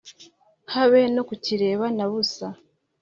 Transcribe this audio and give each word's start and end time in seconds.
habe 0.73 0.99
no 1.15 1.21
kukireba 1.27 1.85
na 1.97 2.05
busa 2.11 2.47